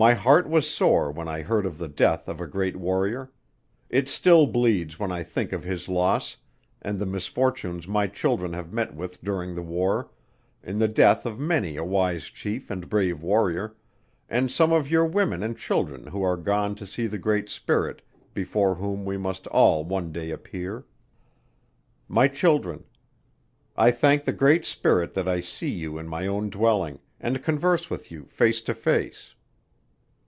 [0.00, 3.32] My heart was sore when I heard of the death of a great warrior.
[3.90, 6.36] It still bleeds when I think of his loss,
[6.80, 10.08] and the misfortunes my children have met with during the war,
[10.62, 13.74] in the death of many a wise chief and brave warrior,
[14.28, 18.00] and some of your women and children who are gone to see the Great Spirit,
[18.34, 20.86] before whom we must all one day appear.
[22.06, 22.84] "My Children.
[23.76, 27.90] I thank the Great Spirit that I see you in my own dwelling, and converse
[27.90, 29.34] with you face to face.